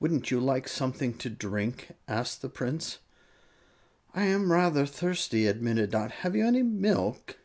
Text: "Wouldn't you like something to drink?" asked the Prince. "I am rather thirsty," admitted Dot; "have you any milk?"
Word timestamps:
"Wouldn't 0.00 0.30
you 0.30 0.38
like 0.38 0.68
something 0.68 1.16
to 1.16 1.30
drink?" 1.30 1.92
asked 2.06 2.42
the 2.42 2.50
Prince. 2.50 2.98
"I 4.12 4.24
am 4.24 4.52
rather 4.52 4.84
thirsty," 4.84 5.46
admitted 5.46 5.92
Dot; 5.92 6.10
"have 6.12 6.36
you 6.36 6.44
any 6.44 6.62
milk?" 6.62 7.38